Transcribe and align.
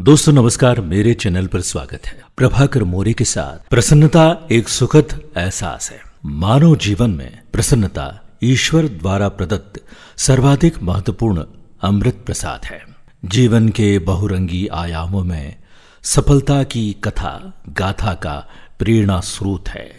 दोस्तों, 0.00 0.32
नमस्कार। 0.32 0.80
मेरे 0.80 1.14
चैनल 1.14 1.46
पर 1.46 1.60
स्वागत 1.60 2.06
है। 2.06 2.22
प्रभाकर 2.36 2.84
मोरे 2.84 3.12
के 3.12 3.24
साथ 3.24 3.68
प्रसन्नता 3.68 4.48
एक 4.52 4.68
सुखद 4.68 5.20
एहसास 5.36 5.90
है। 5.90 6.00
मानव 6.24 6.76
जीवन 6.76 7.10
में 7.10 7.42
प्रसन्नता 7.52 8.20
ईश्वर 8.42 8.88
द्वारा 8.88 9.28
प्रदत्त 9.28 9.84
सर्वाधिक 10.16 10.82
महत्वपूर्ण 10.82 11.44
अमृत 11.82 12.22
प्रसाद 12.26 12.64
है। 12.64 12.82
जीवन 13.24 13.68
के 13.68 13.98
बहुरंगी 13.98 14.66
आयामों 14.66 15.24
में 15.24 15.56
सफलता 16.02 16.62
की 16.62 16.92
कथा, 16.92 17.62
गाथा 17.68 18.14
का 18.14 18.48
प्रेरणा 18.78 19.20
स्रोत 19.20 19.68
है 19.68 19.90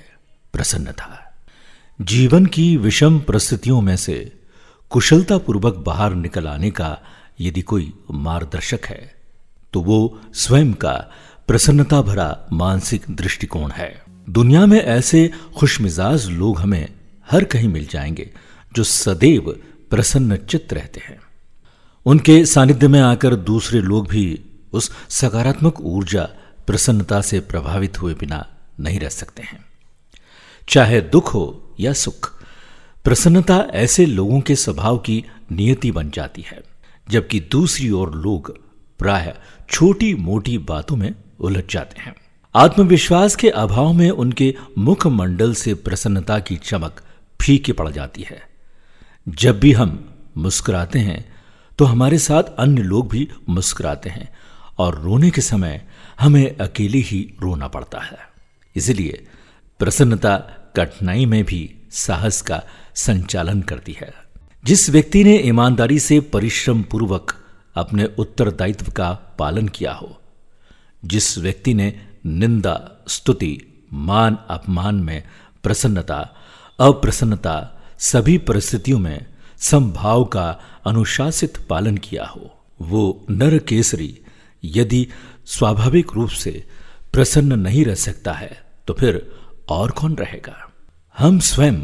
प्रसन्नता। 0.53 1.35
जीवन 2.01 2.45
की 2.45 2.77
विषम 2.77 3.19
परिस्थितियों 3.19 3.81
में 3.81 3.97
से 3.97 4.31
कुशलतापूर्वक 4.89 5.75
बाहर 5.75 6.13
निकल 6.13 6.47
आने 6.47 6.71
का 6.71 6.97
यदि 7.41 7.61
कोई 7.61 7.93
मार्गदर्शक 8.11 8.79
है 8.85 9.20
तो 9.73 9.81
वो 9.81 10.21
स्वयं 10.33 10.73
का 10.73 11.11
प्रसन्नता 11.47 12.01
भरा 12.01 12.47
मानसिक 12.53 13.01
दृष्टिकोण 13.11 13.71
है। 13.71 14.03
दुनिया 14.29 14.65
में 14.65 14.81
ऐसे 14.81 15.31
खुशमिजाज 15.57 16.29
लोग 16.29 16.59
हमें 16.59 16.93
हर 17.31 17.43
कहीं 17.43 17.67
मिल 17.67 17.87
जाएँगे, 17.87 18.33
जो 18.75 18.83
सदैव 18.83 19.59
प्रसन्न 19.89 20.37
चित्त 20.37 20.73
रहते 20.73 20.99
हैं। 20.99 21.19
उनके 22.05 22.45
सानिध्य 22.45 22.87
में 22.87 23.01
आकर 23.01 23.35
दूसरे 23.35 23.79
लोग 23.79 24.07
भी 24.07 24.41
उस 24.73 24.91
सकारात्मक 25.09 25.81
ऊर्जा 25.81 26.29
प्रसन्नता 26.67 27.21
से 27.21 27.39
प्रभावित 27.39 28.01
हुए 28.01 28.13
बिना 28.13 28.47
नहीं 28.79 28.99
रह 28.99 29.09
सकते 29.09 29.41
हैं। 29.41 29.65
चाहे 30.69 31.01
दुख 31.01 31.33
हो 31.33 31.75
या 31.79 31.93
सुख, 31.93 32.43
प्रसन्नता 33.03 33.57
ऐसे 33.57 34.05
लोगों 34.05 34.41
के 34.41 34.55
स्वभाव 34.55 34.97
की 34.97 35.25
नियति 35.51 35.91
बन 35.91 36.09
जाती 36.09 36.41
है, 36.41 36.63
जबकि 37.09 37.39
दूसरी 37.39 37.91
ओर 37.91 38.15
लोग 38.15 38.70
प्राय 39.01 39.33
छोटी 39.69 40.13
मोटी 40.15 40.57
बातों 40.57 40.95
में 40.95 41.13
उलझ 41.39 41.63
जाते 41.69 42.01
हैं। 42.01 42.15
आत्मविश्वास 42.55 43.35
के 43.35 43.49
अभाव 43.49 43.91
में 43.93 44.09
उनके 44.09 44.53
मुखमंडल 44.77 45.53
से 45.53 45.73
प्रसन्नता 45.73 46.39
की 46.39 46.55
चमक 46.55 47.01
फीकी 47.39 47.71
पड़ 47.71 47.89
जाती 47.89 48.21
है। 48.21 48.41
जब 49.27 49.59
भी 49.59 49.71
हम 49.71 50.13
मुस्कुराते 50.37 50.99
हैं 50.99 51.25
तो 51.79 51.85
हमारे 51.85 52.17
साथ 52.17 52.43
अन्य 52.59 52.81
लोग 52.81 53.09
भी 53.09 53.27
मुस्कुराते 53.49 54.09
हैं 54.09 54.29
और 54.77 54.99
रोने 55.01 55.29
के 55.29 55.41
समय 55.41 55.81
हमें 56.19 56.57
अकेले 56.57 56.97
ही 56.97 57.19
रोना 57.41 57.67
पड़ता 57.67 57.99
है। 57.99 58.17
इसलिए 58.75 59.25
प्रसन्नता 59.79 60.37
कठिनाई 60.75 61.25
में 61.25 61.43
भी 61.43 61.61
साहस 61.91 62.41
का 62.41 62.63
संचालन 62.95 63.61
करती 63.61 63.97
है। 63.99 64.13
जिस 64.63 64.89
व्यक्ति 64.89 65.23
ने 65.23 65.37
ईमानदारी 65.39 65.99
से 65.99 66.19
परिश्रम 66.33 66.81
पूर्वक 66.81 67.35
अपने 67.75 68.05
उत्तरदायित्व 68.17 68.91
का 68.91 69.35
पालन 69.39 69.67
किया 69.67 69.93
हो। 69.93 70.21
जिस 71.05 71.37
व्यक्ति 71.37 71.73
ने 71.73 71.93
निंदा, 72.25 73.03
स्तुति, 73.07 73.59
मान, 73.93 74.37
अपमान 74.49 74.95
में 74.95 75.23
प्रसन्नता, 75.63 76.35
अप्रसन्नता 76.79 77.83
सभी 77.99 78.37
परिस्थितियों 78.37 78.99
में 78.99 79.25
संभाव 79.57 80.23
का 80.23 80.59
अनुशासित 80.85 81.57
पालन 81.69 81.97
किया 81.97 82.25
हो, 82.25 82.65
वो 82.81 83.25
नर 83.29 83.57
केसरी 83.57 84.19
यदि 84.63 85.07
स्वाभाविक 85.45 86.07
रूप 86.15 86.29
से 86.29 86.67
प्रसन्न 87.13 87.59
नहीं 87.59 87.85
रह 87.85 87.95
सकता 87.95 88.33
है 88.33 88.63
तो 88.87 88.93
फिर 88.93 89.31
और 89.69 89.91
कौन 89.91 90.15
रहेगा? 90.15 90.71
हम 91.17 91.39
स्वयं 91.39 91.81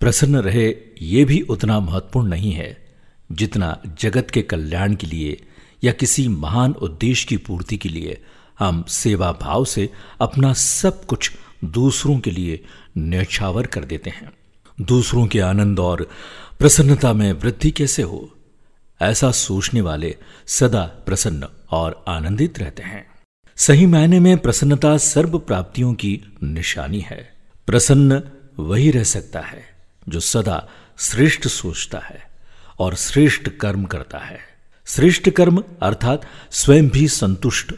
प्रसन्न 0.00 0.36
रहे 0.36 0.74
ये 1.02 1.24
भी 1.24 1.40
उतना 1.40 1.80
महत्वपूर्ण 1.80 2.28
नहीं 2.28 2.52
है। 2.52 2.85
जितना 3.32 3.82
जगत 4.00 4.30
के 4.30 4.42
कल्याण 4.42 4.94
के 4.94 5.06
लिए 5.06 5.46
या 5.84 5.92
किसी 5.92 6.28
महान 6.28 6.72
उद्देश्य 6.72 7.26
की 7.26 7.36
पूर्ति 7.36 7.76
के 7.76 7.88
लिए, 7.88 8.24
हम 8.58 8.84
सेवा 8.88 9.32
भाव 9.32 9.64
से 9.64 9.90
अपना 10.20 10.52
सब 10.52 11.06
कुछ 11.06 11.32
दूसरों 11.64 12.18
के 12.18 12.30
लिए 12.30 12.64
न्यौछावर 12.98 13.66
कर 13.66 13.84
देते 13.84 14.10
हैं। 14.10 14.32
दूसरों 14.80 15.26
के 15.26 15.40
आनंद 15.40 15.80
और 15.80 16.10
प्रसन्नता 16.58 17.12
में 17.12 17.32
वृद्धि 17.32 17.70
कैसे 17.70 18.02
हो? 18.02 18.32
ऐसा 19.02 19.30
सोचने 19.30 19.80
वाले 19.80 20.16
सदा 20.46 20.82
प्रसन्न 20.82 21.46
और 21.70 22.04
आनंदित 22.08 22.58
रहते 22.58 22.82
हैं। 22.82 23.06
सही 23.56 23.86
मायने 23.86 24.20
में 24.20 24.38
प्रसन्नता 24.38 24.96
सर्व 24.96 25.38
प्राप्तियों 25.38 25.94
की 25.94 26.22
निशानी 26.42 27.00
है। 27.00 27.34
प्रसन्न 27.66 28.22
वही 28.58 28.90
रह 28.90 29.02
सकता 29.02 29.40
है 29.40 29.64
जो 30.08 30.20
सदा 30.20 30.68
श्रेष्ठ 30.98 31.46
सोचता 31.46 31.98
है। 31.98 32.35
और 32.78 32.94
श्रेष्ठ 32.94 33.48
कर्म 33.48 33.84
करता 33.84 34.18
है। 34.18 34.38
श्रेष्ठ 34.86 35.30
कर्म 35.30 35.64
अर्थात 35.82 36.22
स्वयं 36.50 36.88
भी 36.88 37.08
संतुष्ट 37.08 37.72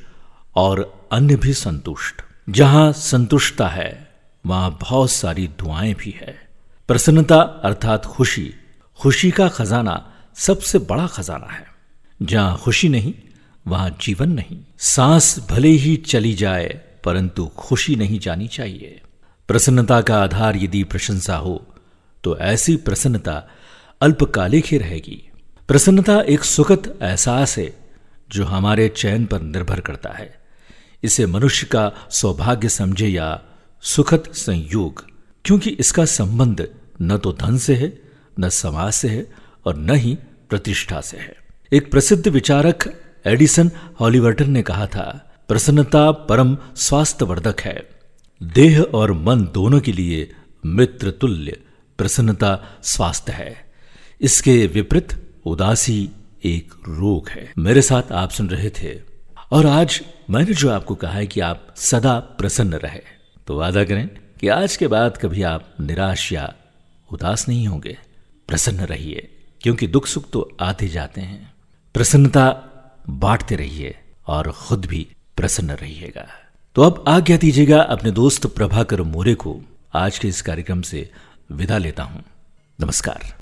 और 0.57 1.09
अन्य 1.13 1.37
भी 1.37 1.53
संतुष्ट। 1.55 2.23
जहाँ 2.51 2.93
संतुष्टता 2.93 3.69
है, 3.69 4.15
वहाँ 4.47 4.79
बहुत 4.81 5.11
सारी 5.11 5.47
दुआएँ 5.47 5.95
भी 5.95 6.11
है। 6.11 6.49
प्रसन्नता 6.89 7.41
अर्थात 7.41 8.05
खुशी। 8.05 8.55
खुशी 9.01 9.31
का 9.31 9.49
खजाना 9.49 10.13
सबसे 10.35 10.79
बड़ा 10.79 11.07
खजाना 11.07 11.53
है। 11.53 11.67
जहाँ 12.23 12.57
खुशी 12.57 12.89
नहीं, 12.89 13.15
वहाँ 13.67 13.99
जीवन 14.01 14.29
नहीं। 14.29 14.59
सांस 14.79 15.39
भले 15.51 15.69
ही 15.69 15.97
चली 15.97 16.35
जाए, 16.35 16.81
परंतु 17.05 17.47
खुशी 17.47 17.97
नहीं 17.97 18.19
जानी 18.19 18.49
चाहिए। 18.49 19.01
प्रसन्नता 19.49 20.01
का 20.01 20.23
आधार 20.23 20.57
यदि 20.57 20.85
प्रशंसा 20.85 21.37
हो 21.37 21.67
तो 22.25 22.39
ऐसी 22.39 22.77
प्रसन्नता 22.77 23.49
अल्पकालिक 24.01 24.65
ही 24.65 24.79
रहेगी। 24.79 25.31
प्रसन्नता 25.69 26.21
एक 26.21 26.45
सुखद 26.45 26.99
एहसास 27.03 27.59
है, 27.59 27.79
जो 28.31 28.45
हमारे 28.45 28.89
चयन 28.89 29.27
पर 29.27 29.41
निर्भर 29.41 29.81
करता 29.81 30.11
है। 30.11 30.41
इसे 31.03 31.27
मनुष्य 31.27 31.67
का 31.67 31.93
सौभाग्य 32.11 32.69
समझे 32.69 33.09
या 33.09 33.43
सुखद 33.81 34.25
संयोग, 34.33 35.05
क्योंकि 35.45 35.71
इसका 35.71 36.05
संबंध 36.05 36.69
न 37.03 37.19
तो 37.19 37.33
धन 37.33 37.59
से 37.59 37.75
है, 37.75 38.01
न 38.41 38.49
समाज 38.49 38.93
से 38.93 39.09
है, 39.09 39.27
और 39.67 39.77
न 39.77 39.95
ही 39.95 40.19
प्रतिष्ठा 40.51 41.01
से 41.01 41.17
है। 41.17 41.37
एक 41.73 41.91
प्रसिद्ध 41.91 42.29
विचारक 42.29 43.03
एडिसन 43.27 43.71
हॉलीवर्टन 44.01 44.51
ने 44.51 44.63
कहा 44.63 44.87
था, 44.87 45.35
प्रसन्नता 45.49 46.11
परम 46.11 46.57
स्वास्थ्यवर्धक 46.77 47.61
है। 47.61 47.89
देह 48.43 48.83
और 48.83 49.13
मन 49.13 49.49
दोनों 49.55 49.81
के 49.81 49.93
लिए 49.93 50.35
मित्र 50.67 51.11
तुल्य 51.11 51.61
प्रसन्नता 51.99 52.81
स्वास्थ्य 52.83 53.33
है। 53.33 53.68
इसके 54.21 54.67
विपरीत 54.67 55.33
उदासी 55.47 56.11
एक 56.45 56.75
रोग 56.89 57.29
है। 57.29 57.53
मेरे 57.59 57.83
साथ 57.83 58.13
आप 58.13 58.31
सुन 58.31 58.49
रहे 58.49 58.71
थे। 58.71 59.01
और 59.51 59.67
आज 59.67 60.01
मैंने 60.31 60.55
जो 60.55 60.71
आपको 60.71 60.95
कहा 60.95 61.13
है 61.13 61.27
कि 61.27 61.41
आप 61.41 61.75
सदा 61.77 62.19
प्रसन्न 62.19 62.75
रहे। 62.75 63.01
तो 63.47 63.59
वादा 63.59 63.85
करें 63.85 64.09
कि 64.41 64.49
आज 64.49 64.77
के 64.77 64.87
बाद 64.87 65.17
कभी 65.17 65.43
आप 65.43 65.75
निराश 65.81 66.33
या 66.33 66.55
उदास 67.13 67.49
नहीं 67.49 67.69
होंगे। 67.69 67.99
प्रसन्न 68.49 68.81
रहिए, 68.81 69.29
क्योंकि 69.61 69.87
दुख 69.87 70.07
सुख 70.07 70.31
तो 70.31 70.57
आते 70.61 70.89
जाते 70.89 71.21
हैं। 71.21 71.53
प्रसन्नता 71.95 72.65
बांटते 73.11 73.57
रहिए 73.57 73.99
और 74.27 74.53
खुद 74.53 74.87
भी 74.87 75.07
प्रसन्न 75.37 75.71
रहिएगा। 75.71 76.29
तो 76.75 76.83
अब 76.83 77.05
आज्ञा 77.09 77.37
दीजिएगा 77.37 77.83
अपने 77.83 78.11
दोस्त 78.11 78.47
प्रभाकर 78.47 79.03
मोरे 79.03 79.35
को। 79.35 79.61
आज 79.95 80.19
के 80.19 80.29
इस 80.29 80.43
कार्यक्रम 80.43 80.83
से 80.83 81.11
विदा 81.53 81.79
लेता 81.79 82.03
हूँ। 82.03 82.25
नमस्कार। 82.81 83.35